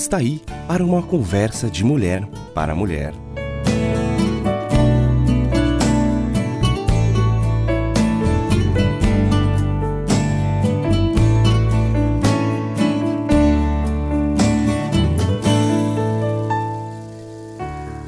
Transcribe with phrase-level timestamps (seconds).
[0.00, 3.12] Está aí para uma conversa de mulher para mulher.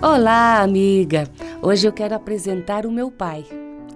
[0.01, 1.31] Olá, amiga!
[1.61, 3.45] Hoje eu quero apresentar o meu pai,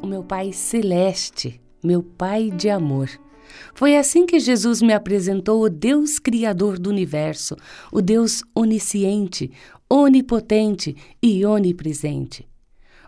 [0.02, 3.08] o meu pai celeste, meu pai de amor.
[3.74, 7.56] Foi assim que Jesus me apresentou o Deus Criador do universo,
[7.92, 9.50] o Deus onisciente,
[9.88, 12.46] onipotente e onipresente.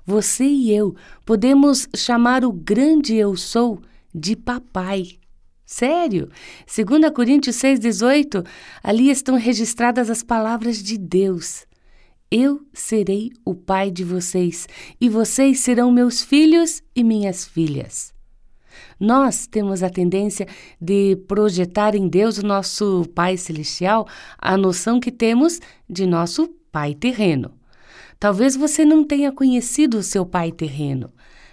[0.07, 3.81] Você e eu podemos chamar o grande eu sou
[4.15, 5.19] de papai.
[5.67, 6.31] Sério?
[6.67, 8.47] 2 Coríntios 6,18,
[8.83, 11.67] ali estão registradas as palavras de Deus.
[12.31, 14.67] Eu serei o pai de vocês,
[14.99, 18.15] e vocês serão meus filhos e minhas filhas.
[18.99, 20.47] Nós temos a tendência
[20.81, 24.07] de projetar em Deus, nosso Pai Celestial,
[24.39, 27.59] a noção que temos de nosso Pai terreno.
[28.19, 31.11] Talvez você não tenha conhecido o seu pai terreno.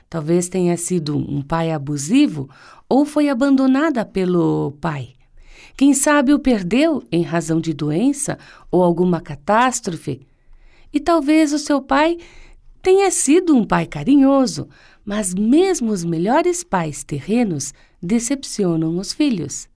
[0.09, 2.49] Talvez tenha sido um pai abusivo
[2.89, 5.13] ou foi abandonada pelo pai.
[5.77, 8.37] Quem sabe o perdeu em razão de doença
[8.71, 10.21] ou alguma catástrofe.
[10.91, 12.17] E talvez o seu pai
[12.81, 14.69] tenha sido um pai carinhoso,
[15.05, 19.69] mas mesmo os melhores pais terrenos decepcionam os filhos.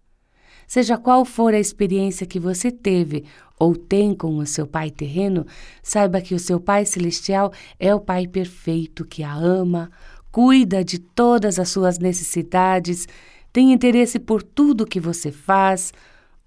[0.67, 3.25] Seja qual for a experiência que você teve
[3.59, 5.45] ou tem com o seu pai terreno,
[5.83, 9.91] saiba que o seu pai celestial é o pai perfeito que a ama,
[10.31, 13.07] cuida de todas as suas necessidades,
[13.51, 15.91] tem interesse por tudo que você faz,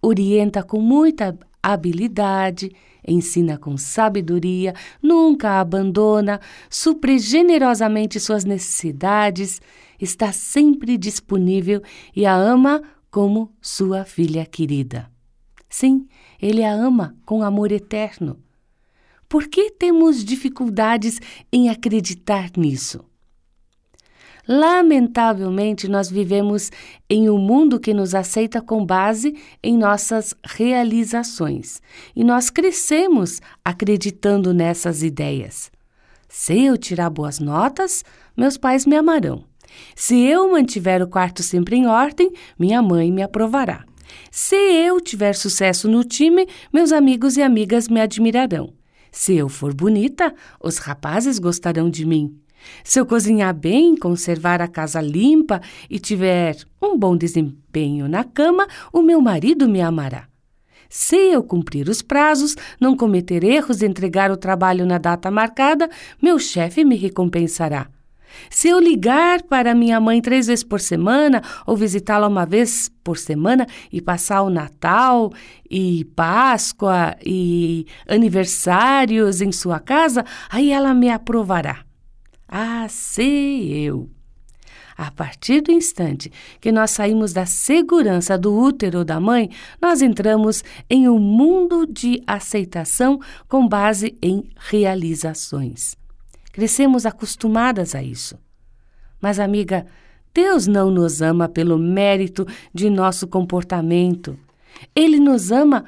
[0.00, 2.72] orienta com muita habilidade,
[3.06, 9.60] ensina com sabedoria, nunca abandona, supre generosamente suas necessidades,
[10.00, 11.82] está sempre disponível
[12.14, 15.10] e a ama como sua filha querida.
[15.68, 16.06] Sim,
[16.40, 18.38] ele a ama com amor eterno.
[19.28, 21.18] Por que temos dificuldades
[21.50, 23.04] em acreditar nisso?
[24.48, 26.70] Lamentavelmente, nós vivemos
[27.08, 31.80] em um mundo que nos aceita com base em nossas realizações
[32.14, 35.70] e nós crescemos acreditando nessas ideias.
[36.28, 38.04] Se eu tirar boas notas,
[38.36, 39.44] meus pais me amarão.
[39.94, 43.84] Se eu mantiver o quarto sempre em ordem, minha mãe me aprovará.
[44.30, 48.72] Se eu tiver sucesso no time, meus amigos e amigas me admirarão.
[49.10, 52.41] Se eu for bonita, os rapazes gostarão de mim.
[52.84, 58.66] Se eu cozinhar bem, conservar a casa limpa e tiver um bom desempenho na cama,
[58.92, 60.28] o meu marido me amará.
[60.88, 65.88] Se eu cumprir os prazos, não cometer erros e entregar o trabalho na data marcada,
[66.20, 67.88] meu chefe me recompensará.
[68.50, 73.16] Se eu ligar para minha mãe três vezes por semana ou visitá-la uma vez por
[73.16, 75.32] semana e passar o Natal
[75.70, 81.84] e Páscoa e aniversários em sua casa, aí ela me aprovará.
[82.54, 84.10] Ah, sei eu!
[84.94, 86.30] A partir do instante
[86.60, 89.48] que nós saímos da segurança do útero da mãe,
[89.80, 93.18] nós entramos em um mundo de aceitação
[93.48, 95.96] com base em realizações.
[96.52, 98.38] Crescemos acostumadas a isso.
[99.18, 99.86] Mas, amiga,
[100.34, 104.38] Deus não nos ama pelo mérito de nosso comportamento.
[104.94, 105.86] Ele nos ama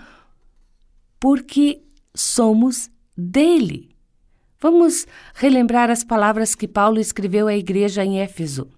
[1.20, 1.82] porque
[2.14, 3.93] somos dele.
[4.60, 8.68] Vamos relembrar as palavras que Paulo escreveu à igreja em Éfeso.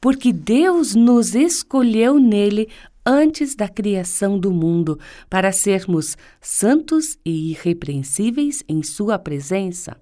[0.00, 2.68] Porque Deus nos escolheu nele
[3.04, 4.98] antes da criação do mundo
[5.30, 9.96] para sermos santos e irrepreensíveis em Sua presença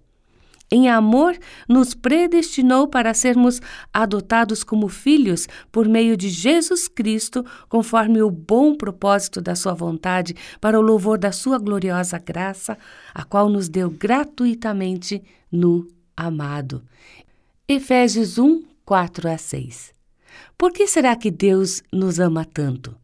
[0.71, 1.39] em amor,
[1.69, 3.61] nos predestinou para sermos
[3.93, 10.35] adotados como filhos por meio de Jesus Cristo, conforme o bom propósito da Sua vontade,
[10.61, 12.79] para o louvor da Sua gloriosa graça,
[13.15, 15.23] a qual nos deu gratuitamente
[15.53, 15.87] no
[16.17, 16.83] amado.
[17.69, 19.93] Efésios 1, 4 a 6.
[20.57, 22.97] Por que será que Deus nos ama tanto?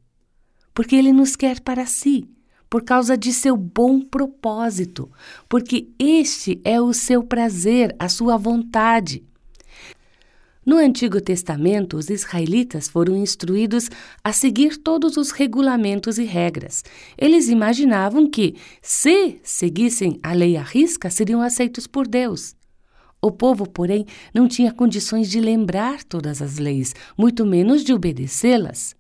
[0.75, 2.29] Porque Ele nos quer para si
[2.71, 5.11] por causa de seu bom propósito,
[5.49, 9.25] porque este é o seu prazer, a sua vontade.
[10.65, 13.91] No Antigo Testamento, os israelitas foram instruídos
[14.23, 16.85] a seguir todos os regulamentos e regras.
[17.19, 22.55] Eles imaginavam que, se seguissem a lei à risca, seriam aceitos por Deus.
[23.21, 28.95] O povo, porém, não tinha condições de lembrar todas as leis, muito menos de obedecê-las.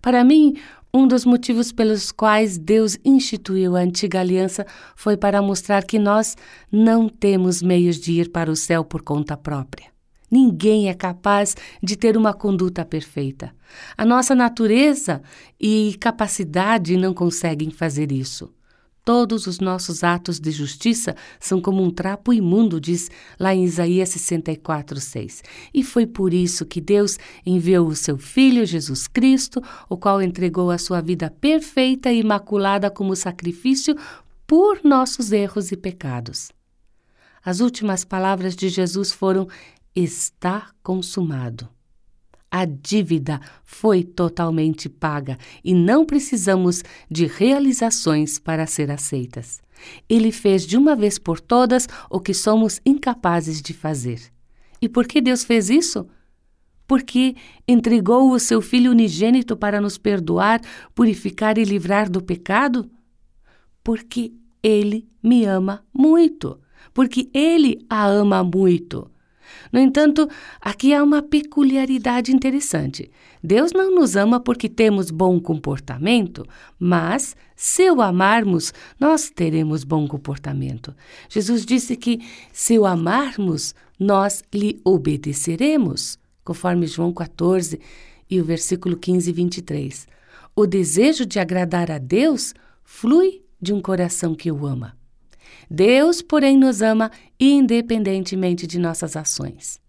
[0.00, 0.54] Para mim,
[0.94, 6.36] um dos motivos pelos quais Deus instituiu a antiga aliança foi para mostrar que nós
[6.70, 9.86] não temos meios de ir para o céu por conta própria.
[10.30, 13.54] Ninguém é capaz de ter uma conduta perfeita.
[13.96, 15.22] A nossa natureza
[15.60, 18.50] e capacidade não conseguem fazer isso.
[19.04, 24.10] Todos os nossos atos de justiça são como um trapo imundo, diz lá em Isaías
[24.10, 25.42] 64, 6.
[25.74, 30.70] E foi por isso que Deus enviou o seu Filho, Jesus Cristo, o qual entregou
[30.70, 33.96] a sua vida perfeita e imaculada como sacrifício
[34.46, 36.52] por nossos erros e pecados.
[37.44, 39.48] As últimas palavras de Jesus foram:
[39.96, 41.68] Está consumado.
[42.54, 49.62] A dívida foi totalmente paga e não precisamos de realizações para ser aceitas.
[50.06, 54.20] Ele fez de uma vez por todas o que somos incapazes de fazer.
[54.82, 56.06] E por que Deus fez isso?
[56.86, 57.34] Porque
[57.66, 60.60] entregou o seu Filho unigênito para nos perdoar,
[60.94, 62.90] purificar e livrar do pecado?
[63.82, 64.30] Porque
[64.62, 66.60] Ele me ama muito.
[66.92, 69.10] Porque Ele a ama muito.
[69.72, 70.28] No entanto,
[70.60, 73.10] aqui há uma peculiaridade interessante.
[73.42, 76.46] Deus não nos ama porque temos bom comportamento,
[76.78, 80.94] mas se o amarmos, nós teremos bom comportamento.
[81.28, 82.20] Jesus disse que
[82.52, 87.80] se o amarmos, nós lhe obedeceremos, conforme João 14
[88.28, 90.08] e o versículo 15 e 23.
[90.54, 92.54] O desejo de agradar a Deus
[92.84, 95.01] flui de um coração que o ama.
[95.70, 99.80] Deus, porém, nos ama independentemente de nossas ações.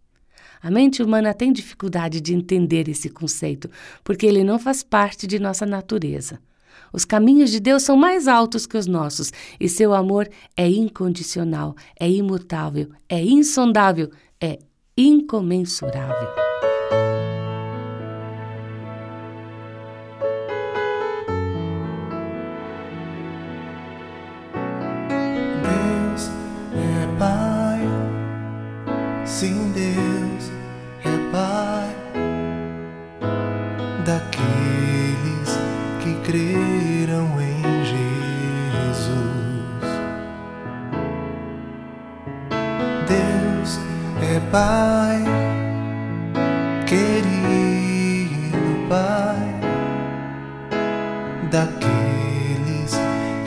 [0.61, 3.69] A mente humana tem dificuldade de entender esse conceito,
[4.03, 6.39] porque ele não faz parte de nossa natureza.
[6.93, 11.75] Os caminhos de Deus são mais altos que os nossos e seu amor é incondicional,
[11.99, 14.09] é imutável, é insondável,
[14.39, 14.59] é
[14.95, 16.52] incomensurável.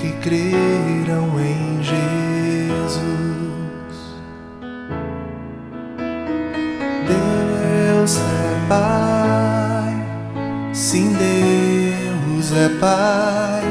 [0.06, 3.00] Que creram em Jesus.
[7.08, 9.94] Deus é Pai,
[10.72, 13.64] sim, Deus é Pai,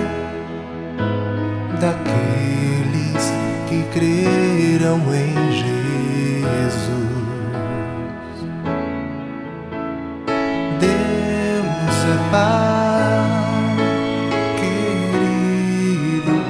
[1.79, 3.31] daqueles
[3.69, 5.44] que creram em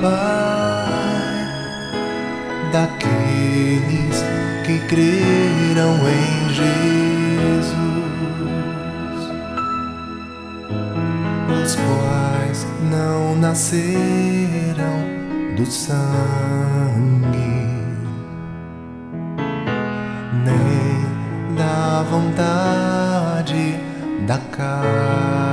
[0.06, 1.48] Pai,
[2.72, 4.24] daqueles
[4.63, 7.68] que creram em Jesus,
[11.63, 14.96] os quais não nasceram
[15.57, 15.96] do sangue,
[20.46, 23.80] nem da vontade
[24.28, 25.44] da carne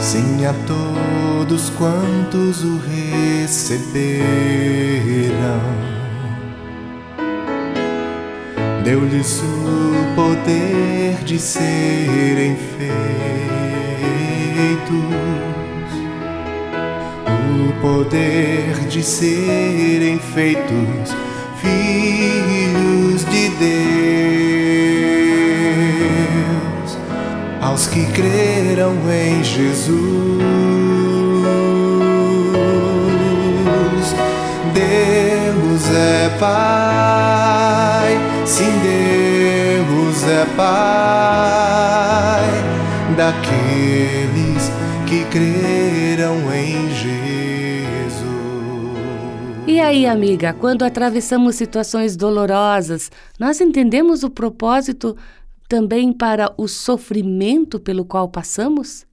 [0.00, 4.02] Sim a todos quantos o receberam,
[8.84, 12.92] deu-lhes o poder de serem feitos
[17.82, 21.12] poder de serem feitos
[21.60, 23.68] filhos de Deus,
[27.60, 29.82] aos que creram em Jesus.
[34.72, 40.72] Deus é Pai, sim, Deus é Pai
[43.16, 43.61] daqueles
[49.92, 55.14] aí, amiga, quando atravessamos situações dolorosas, nós entendemos o propósito
[55.68, 59.04] também para o sofrimento pelo qual passamos?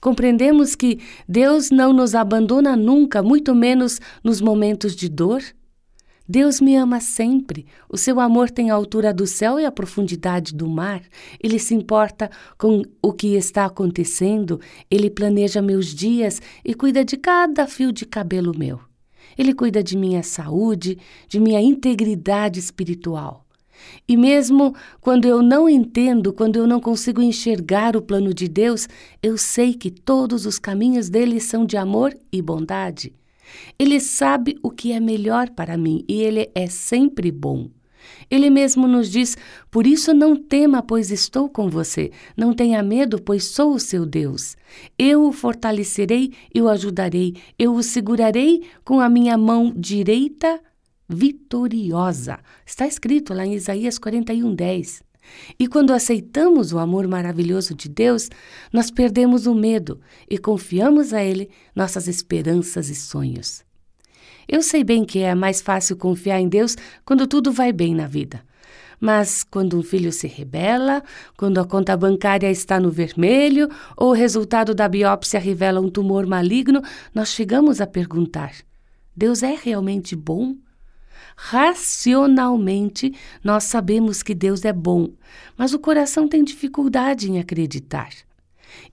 [0.00, 5.44] Compreendemos que Deus não nos abandona nunca, muito menos nos momentos de dor?
[6.28, 7.64] Deus me ama sempre.
[7.88, 11.02] O seu amor tem a altura do céu e a profundidade do mar.
[11.40, 12.28] Ele se importa
[12.58, 14.60] com o que está acontecendo.
[14.90, 18.80] Ele planeja meus dias e cuida de cada fio de cabelo meu.
[19.36, 23.46] Ele cuida de minha saúde, de minha integridade espiritual.
[24.08, 28.88] E mesmo quando eu não entendo, quando eu não consigo enxergar o plano de Deus,
[29.22, 33.12] eu sei que todos os caminhos dele são de amor e bondade.
[33.78, 37.68] Ele sabe o que é melhor para mim e ele é sempre bom.
[38.30, 39.36] Ele mesmo nos diz:
[39.70, 42.10] Por isso não tema, pois estou com você.
[42.36, 44.56] Não tenha medo, pois sou o seu Deus.
[44.98, 47.34] Eu o fortalecerei e o ajudarei.
[47.58, 50.60] Eu o segurarei com a minha mão direita
[51.08, 52.38] vitoriosa.
[52.64, 55.02] Está escrito lá em Isaías 41, 10.
[55.58, 58.28] E quando aceitamos o amor maravilhoso de Deus,
[58.72, 63.65] nós perdemos o medo e confiamos a Ele nossas esperanças e sonhos.
[64.48, 68.06] Eu sei bem que é mais fácil confiar em Deus quando tudo vai bem na
[68.06, 68.42] vida.
[69.00, 71.02] Mas quando um filho se rebela,
[71.36, 76.26] quando a conta bancária está no vermelho ou o resultado da biópsia revela um tumor
[76.26, 76.82] maligno,
[77.14, 78.52] nós chegamos a perguntar:
[79.14, 80.56] Deus é realmente bom?
[81.36, 83.12] Racionalmente,
[83.44, 85.10] nós sabemos que Deus é bom,
[85.56, 88.08] mas o coração tem dificuldade em acreditar.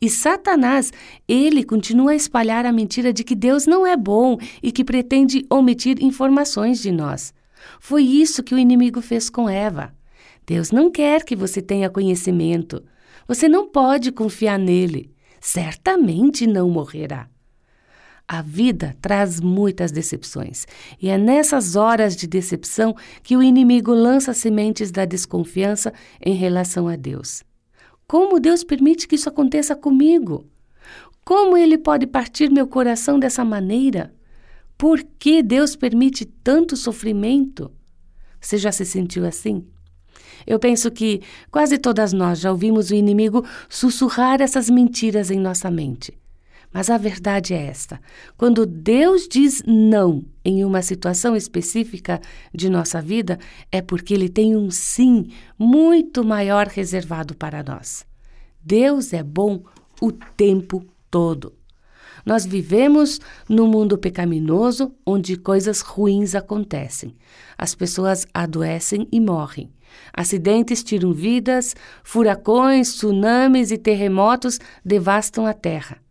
[0.02, 0.92] E Satanás,
[1.28, 5.46] ele continua a espalhar a mentira de que Deus não é bom e que pretende
[5.50, 7.34] omitir informações de nós.
[7.80, 9.94] Foi isso que o inimigo fez com Eva.
[10.46, 12.84] Deus não quer que você tenha conhecimento.
[13.28, 15.12] Você não pode confiar nele.
[15.40, 17.30] Certamente não morrerá.
[18.28, 20.66] A vida traz muitas decepções,
[21.02, 26.88] e é nessas horas de decepção que o inimigo lança sementes da desconfiança em relação
[26.88, 27.44] a Deus.
[28.08, 30.46] Como Deus permite que isso aconteça comigo?
[31.24, 34.14] Como Ele pode partir meu coração dessa maneira?
[34.78, 37.72] Por que Deus permite tanto sofrimento?
[38.40, 39.66] Você já se sentiu assim?
[40.46, 45.72] Eu penso que quase todas nós já ouvimos o inimigo sussurrar essas mentiras em nossa
[45.72, 46.14] mente.
[46.74, 48.02] Mas a verdade é esta:
[48.36, 52.20] quando Deus diz não em uma situação específica
[52.54, 53.38] de nossa vida,
[53.72, 55.28] é porque Ele tem um sim
[55.58, 58.06] muito maior reservado para nós.
[58.62, 59.64] Deus é bom
[60.02, 61.54] o tempo todo.
[62.26, 67.16] Nós vivemos num mundo pecaminoso onde coisas ruins acontecem.
[67.58, 69.70] As pessoas adoecem e morrem.
[70.14, 76.03] Acidentes tiram vidas, furacões, tsunamis e terremotos devastam a terra.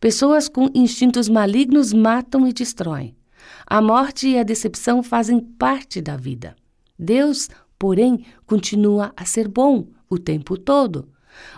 [0.00, 3.16] Pessoas com instintos malignos matam e destroem.
[3.66, 6.54] A morte e a decepção fazem parte da vida.
[6.98, 7.48] Deus,
[7.78, 11.08] porém, continua a ser bom o tempo todo.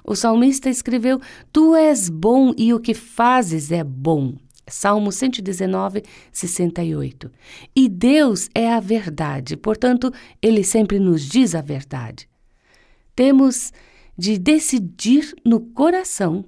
[0.04, 1.21] O salmista escreveu:
[1.52, 4.35] Tu és bom e o que fazes é bom.
[4.66, 6.02] Salmo 119,
[6.33, 7.30] 68.
[7.75, 12.28] E Deus é a verdade, portanto, Ele sempre nos diz a verdade.
[13.16, 13.73] Temos
[14.16, 16.45] de decidir no coração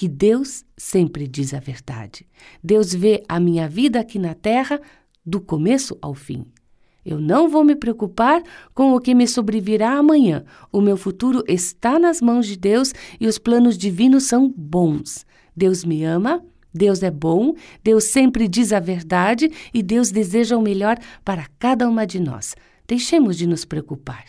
[0.00, 2.26] que Deus sempre diz a verdade.
[2.64, 4.80] Deus vê a minha vida aqui na terra
[5.26, 6.46] do começo ao fim.
[7.04, 8.42] Eu não vou me preocupar
[8.72, 10.42] com o que me sobrevirá amanhã.
[10.72, 15.26] O meu futuro está nas mãos de Deus e os planos divinos são bons.
[15.54, 16.42] Deus me ama,
[16.72, 17.54] Deus é bom,
[17.84, 22.56] Deus sempre diz a verdade e Deus deseja o melhor para cada uma de nós.
[22.88, 24.24] Deixemos de nos preocupar.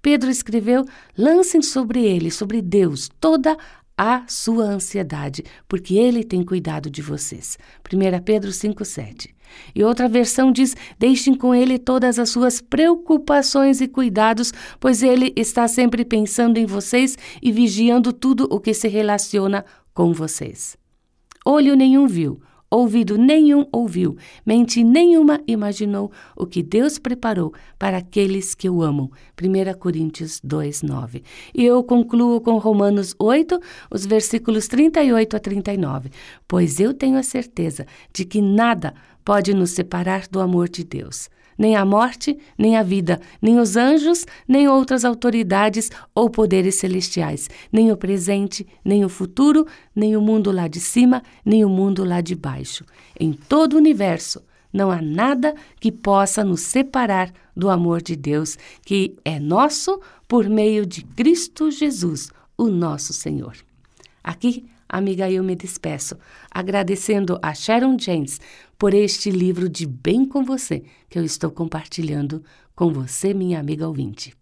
[0.00, 3.54] Pedro escreveu: lancem sobre ele, sobre Deus, toda
[3.96, 7.56] a sua ansiedade, porque ele tem cuidado de vocês.
[7.92, 9.30] 1 Pedro 5,7.
[9.74, 15.32] E outra versão diz: Deixem com ele todas as suas preocupações e cuidados, pois ele
[15.36, 20.76] está sempre pensando em vocês e vigiando tudo o que se relaciona com vocês.
[21.44, 22.40] Olho nenhum viu
[22.70, 29.10] ouvido nenhum ouviu, mente nenhuma imaginou o que Deus preparou para aqueles que o amam.
[29.40, 31.22] 1 Coríntios 2, 9.
[31.54, 36.10] E eu concluo com Romanos 8, os versículos 38 a 39.
[36.48, 38.94] Pois eu tenho a certeza de que nada
[39.24, 43.76] pode nos separar do amor de Deus nem a morte, nem a vida, nem os
[43.76, 50.20] anjos, nem outras autoridades ou poderes celestiais, nem o presente, nem o futuro, nem o
[50.20, 52.84] mundo lá de cima, nem o mundo lá de baixo.
[53.18, 54.42] Em todo o universo,
[54.72, 60.48] não há nada que possa nos separar do amor de Deus, que é nosso por
[60.48, 63.56] meio de Cristo Jesus, o nosso Senhor.
[64.22, 66.16] Aqui amiga, eu me despeço,
[66.50, 68.40] agradecendo a Sharon James
[68.78, 72.42] por este livro de Bem com Você que eu estou compartilhando
[72.74, 74.34] com você, minha amiga ouvinte.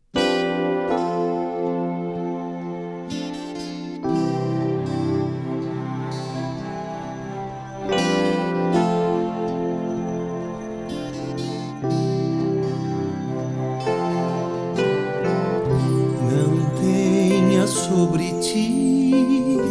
[17.65, 19.62] Sobre ti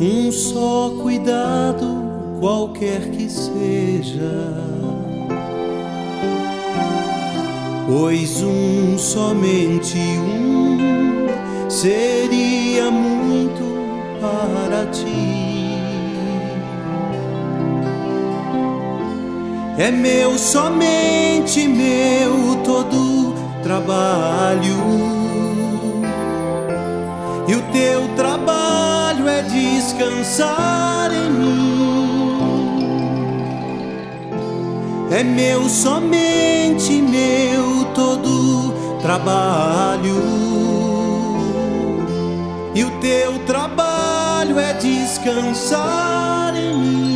[0.00, 4.70] um só cuidado, qualquer que seja.
[7.90, 11.26] pois um somente um
[11.68, 13.64] seria muito
[14.20, 15.70] para ti.
[19.76, 24.76] É meu, somente meu todo trabalho.
[27.48, 28.39] E o teu trabalho
[30.10, 32.80] descansar em mim.
[35.10, 40.22] É meu, somente meu todo trabalho.
[42.74, 47.09] E o teu trabalho é descansar em mim.